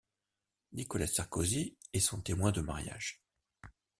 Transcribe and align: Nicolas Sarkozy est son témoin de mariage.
Nicolas 0.73 1.05
Sarkozy 1.05 1.77
est 1.93 1.99
son 1.99 2.21
témoin 2.23 2.51
de 2.51 2.61
mariage. 2.61 3.21